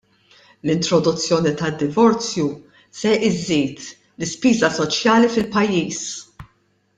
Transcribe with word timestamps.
L-introduzzjoni 0.65 1.51
tad-divorzju 1.59 2.47
se 3.01 3.11
żżid 3.35 3.85
l-ispiża 3.91 4.71
soċjali 4.79 5.31
fil-pajjiż. 5.37 6.05